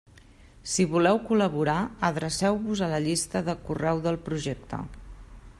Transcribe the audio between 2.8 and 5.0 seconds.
a la llista de correu del projecte.